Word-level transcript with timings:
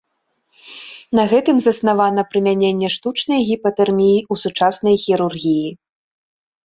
На 1.17 1.23
гэтым 1.33 1.57
заснавана 1.65 2.21
прымяненне 2.31 2.89
штучнай 2.95 3.39
гіпатэрміі 3.53 4.17
ў 4.31 4.45
сучаснай 4.45 4.95
хірургіі. 5.07 5.69